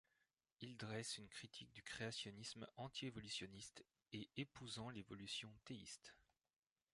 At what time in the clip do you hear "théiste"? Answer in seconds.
5.63-6.15